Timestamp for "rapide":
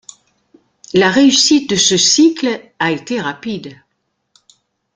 3.21-3.77